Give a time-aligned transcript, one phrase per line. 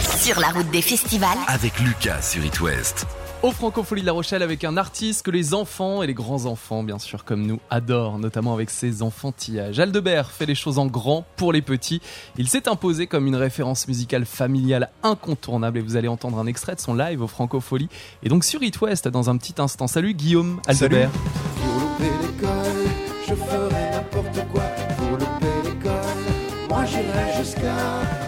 [0.00, 1.36] Sur la route des festivals.
[1.46, 3.06] Avec Lucas sur It West.
[3.42, 6.98] Au Francophonie de La Rochelle avec un artiste que les enfants et les grands-enfants, bien
[6.98, 9.78] sûr, comme nous, adorent, notamment avec ses enfantillages.
[9.78, 12.00] Aldebert fait les choses en grand pour les petits.
[12.38, 16.74] Il s'est imposé comme une référence musicale familiale incontournable et vous allez entendre un extrait
[16.74, 17.88] de son live au Francofolie
[18.22, 19.86] et donc sur It West dans un petit instant.
[19.86, 21.10] Salut Guillaume Aldebert.
[21.10, 22.69] Pour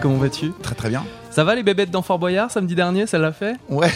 [0.01, 0.51] Comment vas-tu?
[0.63, 1.05] Très très bien.
[1.31, 3.57] Ça va les bébêtes dans Fort Boyard samedi dernier, ça l'a fait?
[3.69, 3.91] Ouais.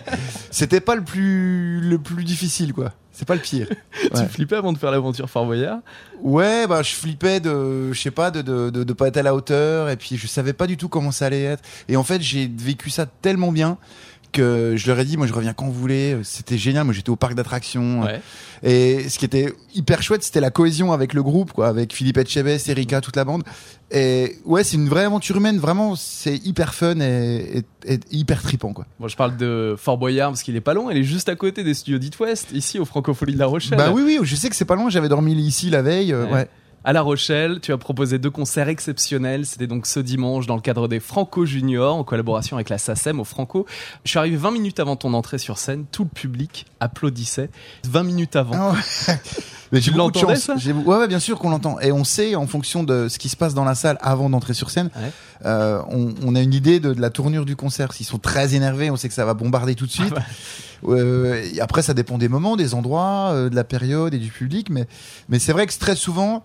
[0.50, 2.92] C'était pas le plus le plus difficile quoi.
[3.12, 3.68] C'est pas le pire.
[4.14, 4.26] Tu Ouais.
[4.28, 5.78] flippais avant de faire l'aventure Fort Boyard?
[6.22, 9.22] Ouais, bah je flippais de je sais pas de, de de de pas être à
[9.22, 11.62] la hauteur et puis je savais pas du tout comment ça allait être.
[11.88, 13.78] Et en fait, j'ai vécu ça tellement bien
[14.32, 17.10] que je leur ai dit moi je reviens quand vous voulez, c'était génial, moi j'étais
[17.10, 18.20] au parc d'attractions Ouais.
[18.62, 22.16] et ce qui était hyper chouette, c'était la cohésion avec le groupe quoi, avec Philippe
[22.18, 23.42] Etchebest, Erika, toute la bande.
[23.94, 28.40] Et ouais, c'est une vraie aventure humaine, vraiment c'est hyper fun et, et- et hyper
[28.42, 28.86] tripant quoi.
[28.98, 31.36] Bon, je parle de Fort Boyard parce qu'il est pas loin, il est juste à
[31.36, 33.76] côté des studios d'It West, ici au Francophonie de La Rochelle.
[33.76, 34.88] Bah oui, oui, je sais que c'est pas loin.
[34.88, 36.12] J'avais dormi ici la veille.
[36.12, 36.32] euh, Ouais.
[36.32, 36.48] ouais.
[36.84, 39.46] À La Rochelle, tu as proposé deux concerts exceptionnels.
[39.46, 43.20] C'était donc ce dimanche dans le cadre des Franco Juniors en collaboration avec la SACEM
[43.20, 43.66] au Franco.
[44.04, 45.84] Je suis arrivé 20 minutes avant ton entrée sur scène.
[45.92, 47.50] Tout le public applaudissait.
[47.88, 48.72] 20 minutes avant.
[48.72, 48.78] Ouais.
[49.72, 50.48] Mais j'ai Tu beaucoup de chance.
[50.48, 51.78] ouais, ouais, bien sûr qu'on l'entend.
[51.80, 54.52] Et on sait, en fonction de ce qui se passe dans la salle avant d'entrer
[54.52, 55.10] sur scène, Ouais.
[55.46, 57.92] euh, on, on a une idée de, de la tournure du concert.
[57.92, 60.12] S'ils sont très énervés, on sait que ça va bombarder tout de suite.
[60.16, 60.26] Ah bah.
[60.88, 64.30] Euh, et après, ça dépend des moments, des endroits, euh, de la période et du
[64.30, 64.70] public.
[64.70, 64.86] Mais,
[65.28, 66.44] mais c'est vrai que très souvent,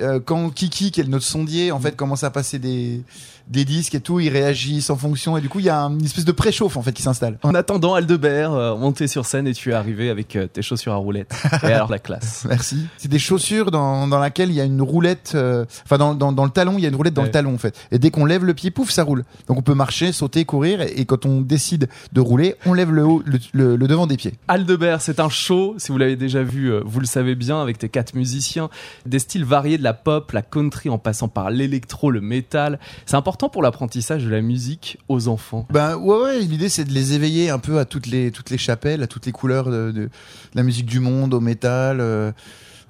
[0.00, 3.02] euh, quand Kiki, qui est notre sondier, en fait, commence à passer des,
[3.48, 5.36] des disques et tout, ils réagissent en fonction.
[5.36, 7.38] Et du coup, il y a une espèce de préchauffe, en fait, qui s'installe.
[7.42, 10.92] En attendant, Aldebert, euh, monté sur scène et tu es arrivé avec euh, tes chaussures
[10.92, 11.34] à roulettes.
[11.62, 12.44] Et alors la classe.
[12.48, 12.86] Merci.
[12.96, 16.32] C'est des chaussures dans, dans laquelle il y a une roulette, euh, enfin dans, dans,
[16.32, 17.28] dans le talon, il y a une roulette dans Ouais.
[17.28, 17.74] le talon en fait.
[17.90, 19.24] Et dès qu'on lève le pied, pouf, ça roule.
[19.48, 22.92] Donc on peut marcher, sauter, courir, et, et quand on décide de rouler, on lève
[22.92, 24.34] le haut, le, le- le devant des pieds.
[24.48, 27.78] Aldebert, c'est un show, si vous l'avez déjà vu, euh, vous le savez bien, avec
[27.78, 28.68] tes quatre musiciens,
[29.06, 32.78] des styles variés de la pop, la country, en passant par l'électro, le métal.
[33.06, 35.66] C'est important pour l'apprentissage de la musique aux enfants.
[35.70, 38.58] Ben ouais, ouais l'idée c'est de les éveiller un peu à toutes les toutes les
[38.58, 40.08] chapelles, à toutes les couleurs de, de
[40.54, 41.98] la musique du monde, au métal.
[42.00, 42.32] euh,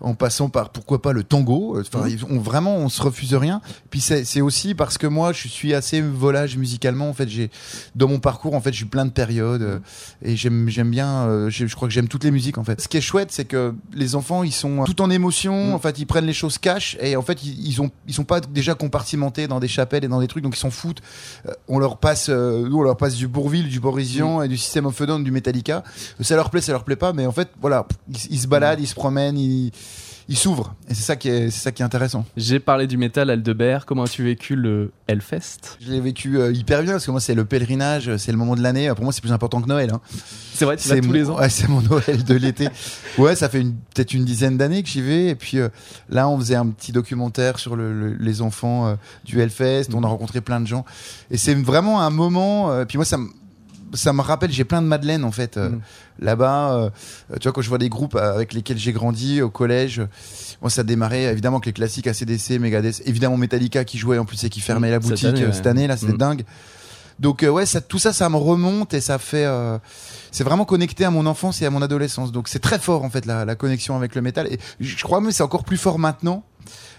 [0.01, 1.79] en passant par pourquoi pas le tango.
[1.81, 3.61] Enfin ils- on vraiment on se refuse rien.
[3.91, 7.09] Puis c'est aussi parce que moi je suis assez volage musicalement.
[7.09, 7.51] En fait j'ai
[7.95, 9.79] dans mon parcours en fait j'ai eu plein de périodes euh,
[10.23, 12.81] et j'aime j'aime bien euh, je, crois que j'aime toutes les musiques en fait.
[12.81, 15.71] Ce qui est chouette c'est que les enfants ils sont euh, tout en émotion.
[15.71, 15.75] Mm.
[15.75, 18.25] en fait ils prennent les choses cash et en fait ils, ils ont ils sont
[18.25, 20.43] pas déjà compartimentés dans des chapelles et dans des trucs.
[20.43, 21.03] Donc ils s'en foutent.
[21.47, 24.87] Euh, on leur passe nous on leur passe du Bourville du Borisian et du System
[24.87, 25.83] of a Down du Metallica.
[26.21, 28.81] Ça leur plaît ça leur plaît pas mais en fait voilà ils, ils se baladent
[28.81, 29.73] ils se promènent ils
[30.29, 32.97] ils s'ouvrent et c'est ça qui est c'est ça qui est intéressant J'ai parlé du
[32.97, 33.85] métal, Aldebert.
[33.87, 35.79] Comment as-tu vécu le Hellfest?
[35.81, 38.55] Je l'ai vécu euh, hyper bien parce que moi c'est le pèlerinage c'est le moment
[38.57, 40.01] de l'année pour moi c'est plus important que Noël hein.
[40.55, 42.69] C'est vrai, tu vas tous mon- les ans Ouais, c'est mon Noël de l'été.
[43.19, 45.27] ouais, ça fait une- peut-être une dizaine d'années que j'y vais.
[45.27, 45.69] Et puis euh,
[46.09, 49.87] là, on faisait un petit documentaire sur le- le- les enfants euh, du Hellfest.
[49.95, 50.85] On a rencontré plein de gens.
[51.33, 52.85] Et c'est vraiment un moment.
[52.87, 53.29] puis moi, ça me
[53.95, 55.81] ça me rappelle, j'ai plein de Madeleine en fait euh, Mm.
[56.21, 56.75] là-bas.
[56.75, 56.91] euh,
[57.41, 60.03] tu vois, quand je vois des groupes avec lesquels j'ai grandi au collège,
[60.61, 64.43] moi ça démarrait évidemment avec les classiques ACDC, Megadeth, évidemment Metallica qui jouait en plus
[64.45, 65.53] et qui fermait la Cette boutique année, euh, ouais.
[65.53, 66.19] cette année là, c'était Mm.
[66.19, 66.45] dingue.
[67.21, 69.79] Donc euh, ouais, ça, tout ça, ça me remonte et ça fait, euh,
[70.33, 72.33] c'est vraiment connecté à mon enfance et à mon adolescence.
[72.33, 74.49] Donc c'est très fort en fait la, la connexion avec le métal.
[74.49, 76.43] Et je je crois même que c'est encore plus fort maintenant,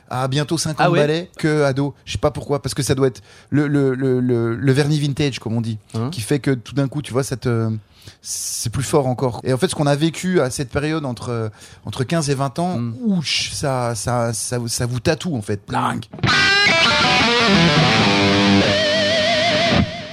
[0.09, 1.93] à bientôt 50 Ah ouais balais, que ado.
[2.05, 5.39] Je sais pas pourquoi, parce que ça doit être le le le le, vernis vintage
[5.39, 9.07] comme on dit, Hein qui fait que tout d'un coup, tu vois, c'est plus fort
[9.07, 9.41] encore.
[9.43, 11.49] Et en fait, ce qu'on a vécu à cette période entre
[11.85, 12.93] entre 15 et 20 ans, Mm.
[13.05, 15.61] ouch, ça ça ça ça vous tatoue en fait.
[15.67, 16.01] Bling.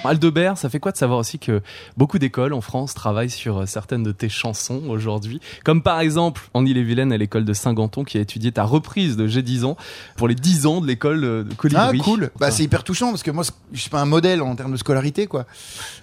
[0.04, 1.60] Aldebert, ça fait quoi de savoir aussi que
[1.96, 5.40] beaucoup d'écoles en France travaillent sur euh, certaines de tes chansons aujourd'hui?
[5.64, 9.26] Comme par exemple, en Ille-et-Vilaine, à l'école de Saint-Ganton, qui a étudié ta reprise de
[9.26, 9.76] J'ai 10 ans
[10.16, 11.98] pour les 10 ans de l'école euh, de Colibri.
[12.00, 12.30] Ah cool.
[12.38, 12.50] Bah Ah.
[12.50, 15.26] c'est hyper touchant parce que moi je suis pas un modèle en termes de scolarité
[15.26, 15.46] quoi.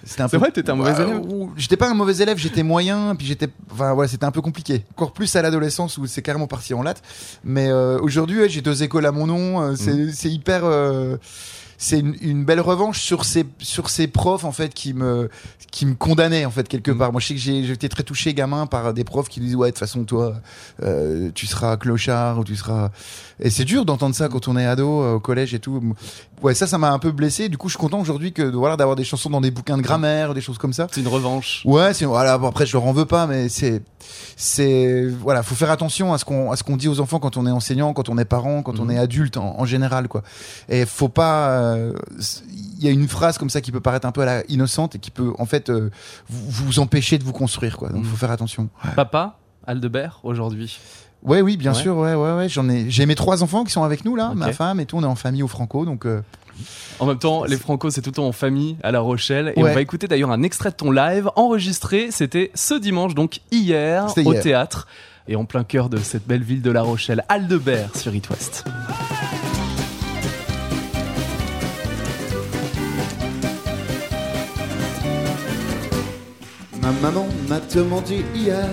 [0.04, 1.22] C'était un C'est vrai, t'étais un mauvais Bah, élève
[1.56, 4.84] J'étais pas un mauvais élève, j'étais moyen puis j'étais enfin voilà, c'était un peu compliqué.
[4.92, 7.02] Encore plus à l'adolescence où c'est carrément parti en latte.
[7.44, 11.16] Mais euh, aujourd'hui, ouais, j'ai deux écoles à mon nom, euh, c'est hyper euh,
[11.82, 15.30] c'est une, une belle revanche sur ces sur ces profs en fait qui me
[15.70, 16.98] qui me condamnaient en fait quelque Mm.
[16.98, 17.10] part.
[17.12, 19.68] Moi je sais que j'ai j'étais très touché gamin par des profs qui disaient ouais
[19.68, 20.34] de toute façon toi
[20.82, 22.90] euh, tu seras clochard ou tu seras
[23.40, 25.82] et c'est dur d'entendre ça quand on est ado euh, au collège et tout.
[26.42, 27.48] Ouais ça ça m'a un peu blessé.
[27.48, 29.82] Du coup je suis content aujourd'hui que voilà d'avoir des chansons dans des bouquins de
[29.82, 30.86] grammaire des choses comme ça.
[30.92, 31.62] C'est une revanche.
[31.64, 32.38] Ouais, c'est voilà.
[32.38, 33.82] Bon, après, je leur en veux pas, mais c'est,
[34.36, 37.36] c'est, voilà, faut faire attention à ce qu'on, à ce qu'on dit aux enfants quand
[37.36, 38.90] on est enseignant, quand on est parent, quand on Mhm.
[38.92, 40.22] est adulte en, en général, quoi.
[40.68, 41.92] Et faut pas, euh,
[42.78, 44.94] il y a une phrase comme ça qui peut paraître un peu à la innocente
[44.96, 45.90] et qui peut en fait euh,
[46.28, 47.88] vous, vous empêcher de vous construire quoi.
[47.90, 48.06] Donc Mm.
[48.06, 48.68] faut faire attention.
[48.96, 50.78] Papa, Aldebert, aujourd'hui.
[51.22, 51.78] Ouais, oui, bien Ouais.
[51.78, 52.48] sûr, ouais, ouais, ouais.
[52.48, 54.96] J'en ai, j'ai mes trois enfants qui sont avec nous là, ma femme et tout.
[54.96, 56.06] On est en famille au Franco, donc.
[56.06, 56.22] euh,
[56.98, 59.52] En même temps, les Franco, c'est tout le temps en famille à La Rochelle.
[59.56, 59.70] Et Ouais.
[59.70, 62.08] on va écouter d'ailleurs un extrait de ton live enregistré.
[62.10, 64.42] C'était ce dimanche, donc hier, au hier.
[64.42, 64.86] théâtre.
[65.28, 68.64] Et en plein cœur de cette belle ville de La Rochelle, Aldebert sur It West.
[76.82, 78.66] Ma maman m'a demandé hier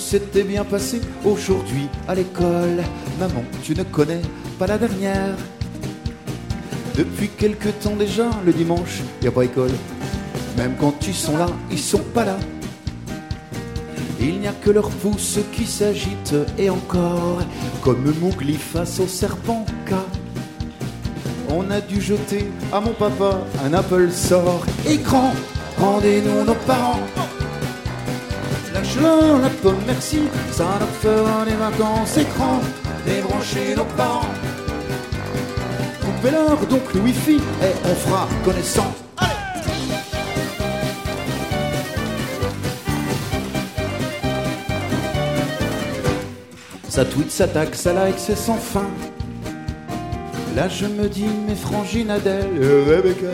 [0.00, 2.82] s'était bien passé aujourd'hui à l'école.
[3.20, 4.22] Maman, tu ne connais
[4.58, 5.36] pas la dernière.
[6.96, 9.70] Depuis quelque temps déjà, le dimanche, y a pas école.
[10.56, 12.38] Même quand ils sont là, ils sont pas là.
[14.18, 17.38] Il n'y a que leur pouce qui s'agite et encore,
[17.82, 19.92] comme Mowgli face au serpent K.
[21.50, 25.32] On a dû jeter à mon papa un Apple sort écran.
[25.78, 27.00] Rendez-nous nos parents.
[28.90, 30.22] Lâche-leur la pomme, merci.
[30.50, 32.60] Ça leur fera des vacances écran.
[33.06, 34.26] Débranchez nos parents.
[36.00, 38.94] Coupez-leur donc le wifi et on fera connaissance.
[46.88, 48.88] Ça tweet, ça taxe, ça like, c'est sans fin.
[50.56, 52.48] Là je me dis, mes frangines Adèle
[52.88, 53.28] Rebecca,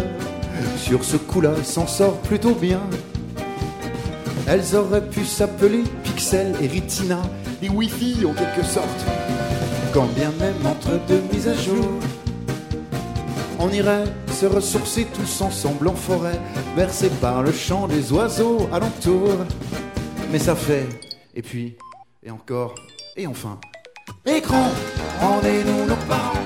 [0.76, 2.81] sur ce coup-là, s'en sort plutôt bien.
[4.48, 7.20] Elles auraient pu s'appeler Pixel et Retina,
[7.60, 9.04] les Wi-Fi en quelque sorte.
[9.93, 11.88] Quand bien même entre deux mises à jour,
[13.58, 16.38] on irait se ressourcer tous ensemble en forêt,
[16.76, 19.31] bercés par le chant des oiseaux alentour.
[20.31, 20.87] Mais ça fait,
[21.34, 21.76] et puis,
[22.22, 22.75] et encore,
[23.16, 23.58] et enfin.
[24.26, 24.70] Écran,
[25.20, 26.38] rendez-nous nos parents.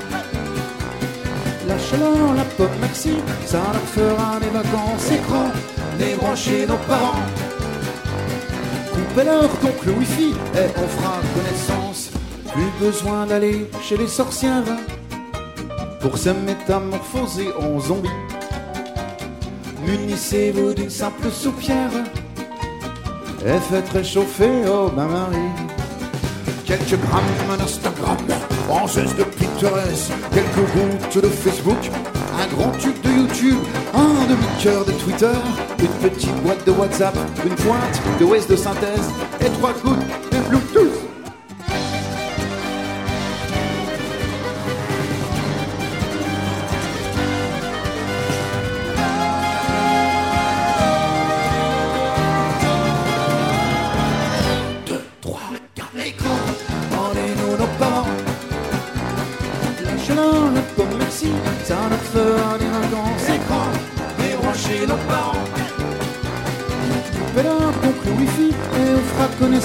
[1.68, 3.14] Lâche-leur la pomme maxi,
[3.44, 5.50] ça leur fera des vacances écran.
[5.98, 7.49] Débranchez nos parents.
[9.10, 12.10] Coupez-leur donc le wifi et on fera connaissance.
[12.52, 14.62] Plus besoin d'aller chez les sorcières
[16.00, 18.08] pour se métamorphoser en zombie.
[19.84, 21.90] Munissez-vous d'une simple soupière
[23.44, 25.56] et faites réchauffer au bain-marie.
[26.64, 28.16] Quelques grammes d'Instagram,
[28.68, 31.90] française de Pinterest, quelques gouttes de Facebook,
[32.40, 33.58] un grand tube de YouTube,
[33.94, 35.32] un demi-cœur de Twitter,
[35.78, 39.10] une petite boîte de WhatsApp, une pointe de OS de synthèse
[39.40, 39.98] et trois gouttes
[40.32, 40.99] de Bluetooth.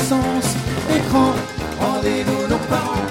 [0.05, 1.33] Écran,
[1.79, 3.07] rendez-nous nos parents.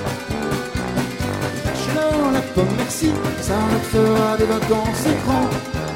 [1.65, 3.11] Lâche-leur la pomme, merci,
[3.41, 5.49] ça leur fera des vacances écran.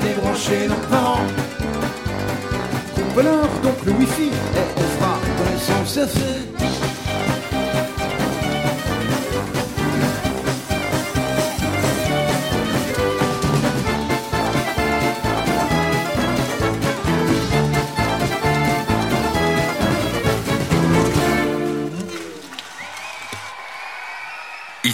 [0.03, 1.27] Débranchez nos parents.
[2.97, 5.93] Coupez-leur donc le wifi et on fera connaissance.
[5.95, 6.68] C'est fait.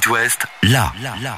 [0.05, 0.93] It West, la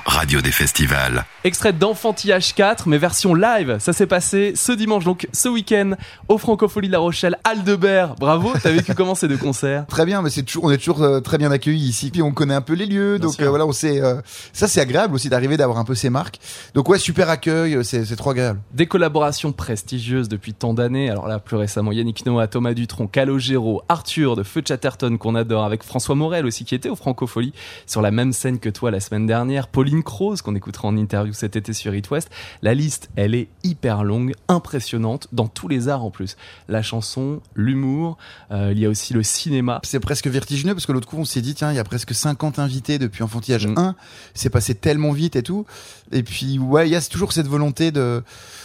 [0.06, 1.24] radio des festivals.
[1.44, 3.76] Extrait d'Enfantillage 4, mais version live.
[3.78, 5.92] Ça s'est passé ce dimanche, donc ce week-end,
[6.28, 8.16] au Francofolie de La Rochelle, Aldebert.
[8.16, 9.86] Bravo, t'as vécu comment ces deux concerts?
[9.86, 12.10] Très bien, mais c'est toujours, on est toujours euh, très bien accueillis ici.
[12.10, 14.02] Puis on connaît un peu les lieux, Bien donc euh, voilà, on sait.
[14.02, 14.20] euh,
[14.52, 16.40] ça, c'est agréable aussi d'arriver d'avoir un peu ces marques.
[16.74, 18.60] Donc ouais, super accueil, c'est c'est trop agréable.
[18.72, 21.10] Des collaborations prestigieuses depuis tant d'années.
[21.10, 25.64] Alors là, plus récemment, Yannick Noah, Thomas Dutronc, Calogero, Arthur de Feu Chatterton qu'on adore,
[25.64, 27.52] avec François Morel aussi qui était au Francofolie
[27.86, 31.32] sur la même scène que toi la semaine dernière, Pauline Croze qu'on écoutera en interview
[31.32, 32.30] cet été sur It West.
[32.62, 36.36] La liste, elle est hyper longue, impressionnante dans tous les arts en plus.
[36.68, 38.16] La chanson, l'humour,
[38.50, 39.80] euh, il y a aussi le cinéma.
[39.84, 42.14] C'est presque vertigineux parce que l'autre coup, on s'est dit tiens, il y a presque
[42.14, 43.74] 50 invités depuis Enfantillage Mm.
[43.78, 43.94] 1.
[44.34, 45.66] C'est passé tellement vite et tout.
[46.12, 48.22] Et puis ouais, il y a toujours cette volonté de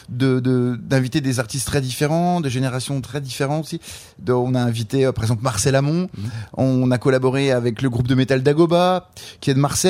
[0.10, 3.79] de de- d'inviter des artistes très différents, de générations très différentes aussi.
[4.19, 6.10] De- on a invité euh, par exemple Marcel Amont.
[6.57, 9.80] On a collaboré avec le groupe de métal Dagoba, qui est de Marseille.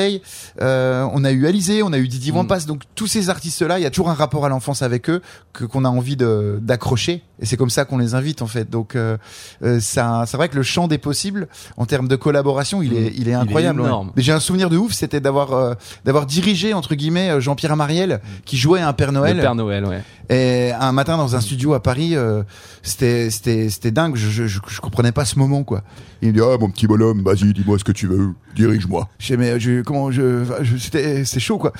[0.62, 2.36] Euh, on a eu Alizé, on a eu Didi Mm.
[2.38, 2.60] Wampas.
[2.67, 5.21] Donc tous ces artistes-là, il y a toujours un rapport à l'enfance avec eux
[5.53, 7.24] que qu'on a envie de d'accrocher.
[7.39, 8.69] Et c'est comme ça qu'on les invite en fait.
[8.69, 9.17] Donc euh,
[9.63, 13.13] euh, ça, c'est vrai que le champ des possibles en termes de collaboration, il est,
[13.17, 13.81] il est incroyable.
[13.81, 13.89] ouais.
[14.15, 15.74] Mais j'ai un souvenir de ouf, c'était d'avoir euh,
[16.05, 19.38] d'avoir dirigé entre guillemets Jean-Pierre Amariel qui jouait un Père Noël.
[19.38, 20.01] Le Père Noël, ouais.
[20.31, 22.43] Et un matin dans un studio à Paris, euh,
[22.83, 24.15] c'était c'était c'était dingue.
[24.15, 25.83] Je, je je je comprenais pas ce moment quoi.
[26.21, 29.09] Il me dit ah mon petit bonhomme, vas-y dis-moi ce que tu veux, dirige-moi.
[29.19, 31.73] Je sais mais je comment je, je c'était c'est chaud quoi.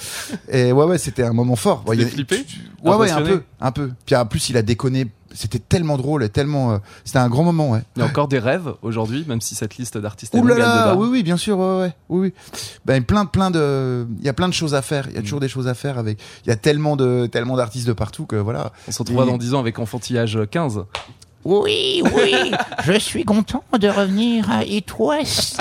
[0.50, 1.84] Et ouais ouais c'était un moment fort.
[1.88, 2.46] Ouais, Tu flippé
[2.84, 3.92] Ouais ouais un peu un peu.
[4.06, 5.08] Puis en plus il a déconné.
[5.34, 6.72] C'était tellement drôle et tellement.
[6.74, 7.82] euh, c'était un grand moment ouais.
[7.96, 10.96] Il y a encore des rêves aujourd'hui, même si cette liste d'artistes est Ouh là
[10.98, 12.34] oui oui bien sûr ouais ouais oui oui.
[12.86, 15.20] Ben plein plein de il y a plein de choses à faire, il y a
[15.22, 15.24] Mm.
[15.24, 18.26] toujours des choses à faire avec il y a tellement de tellement d'artistes de partout
[18.26, 18.72] que voilà.
[18.88, 20.84] On se retrouvera Et- dans 10 ans avec Enfantillage 15.
[21.44, 22.52] Oui, oui,
[22.84, 25.60] je suis content de revenir à It West.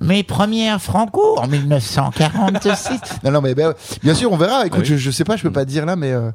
[0.00, 3.00] Mes premières franco en 1946.
[3.24, 4.66] Non, non, mais ben, bien sûr, on verra.
[4.66, 4.86] Écoute, Ah oui.
[4.88, 6.30] je, je sais pas, je peux pas te dire là, mais euh,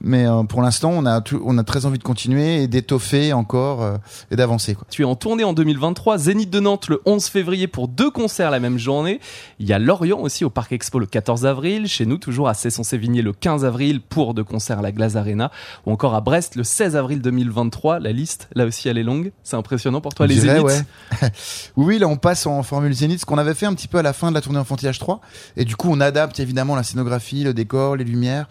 [0.00, 3.32] mais euh, pour l'instant, on a tout- on a très envie de continuer et d'étoffer
[3.32, 3.96] encore euh,
[4.30, 4.74] et d'avancer.
[4.74, 4.86] Quoi.
[4.90, 8.50] Tu es en tournée en 2023, Zénith de Nantes le 11 février pour deux concerts
[8.50, 9.20] la même journée.
[9.58, 12.54] Il y a Lorient aussi au Parc Expo le 14 avril, chez nous toujours à
[12.54, 15.50] Cesson-Sévigné le 15 avril pour deux concerts à la Glace Arena,
[15.86, 17.98] ou encore à Brest le 16 avril 2023.
[18.00, 19.32] La liste, là aussi, elle est longue.
[19.42, 20.84] C'est impressionnant pour toi On les dirait, Zéniths
[21.22, 21.30] ouais.
[21.76, 24.02] oui, là, on passe en formule Zénith, ce qu'on avait fait un petit peu à
[24.02, 25.20] la fin de la tournée Enfantillage 3.
[25.56, 28.46] Et du coup, on adapte évidemment la scénographie, le décor, les lumières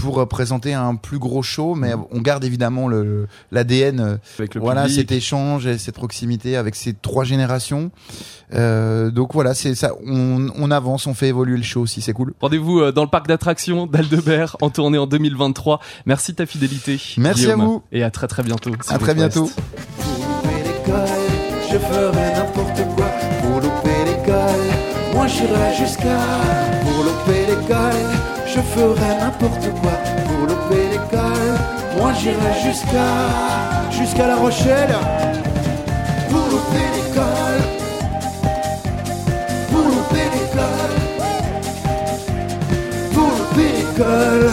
[0.00, 4.00] pour euh, présenter un plus gros show, mais on garde évidemment le l'ADN.
[4.00, 4.98] euh, avec le voilà public.
[5.00, 7.90] cet échange et cette proximité avec ces trois générations.
[8.54, 9.92] Euh, donc voilà, c'est ça.
[10.06, 12.34] On, on avance, on fait évoluer le show aussi, c'est cool.
[12.40, 15.80] Rendez-vous euh, dans le parc d'attractions d'Aldebert en tournée en 2023.
[16.06, 17.00] Merci de ta fidélité.
[17.18, 17.60] Merci Guillaume.
[17.60, 17.82] à vous.
[17.92, 18.72] Et à très très bientôt.
[18.88, 19.50] À très bientôt.
[19.98, 21.08] Pour louper l'école,
[21.70, 23.06] je ferai n'importe quoi.
[23.42, 26.18] Pour louper l'école, moi j'irai jusqu'à.
[26.82, 28.19] Pour louper l'école,
[28.54, 29.92] je ferai n'importe quoi.
[30.26, 31.54] Pour louper l'école,
[31.96, 33.10] moi j'irai jusqu'à.
[33.90, 34.94] Jusqu'à La Rochelle.
[36.30, 37.62] Pour louper l'école.
[39.70, 40.96] Pour louper l'école.
[43.14, 44.50] Pour louper l'école.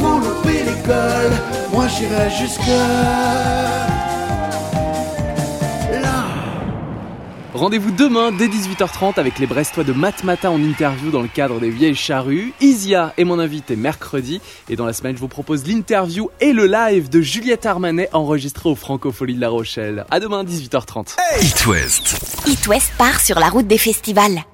[0.00, 1.32] Pour louper l'école,
[1.72, 3.95] moi j'irai jusqu'à
[7.56, 11.70] Rendez-vous demain dès 18h30 avec les Brestois de Matmata en interview dans le cadre des
[11.70, 12.52] Vieilles Charrues.
[12.60, 16.66] Isia est mon invité mercredi et dans la semaine je vous propose l'interview et le
[16.66, 20.04] live de Juliette Armanet enregistré au Francofolie de La Rochelle.
[20.10, 21.16] À demain 18h30.
[21.40, 22.18] It West.
[22.46, 24.44] It West part sur la route des festivals.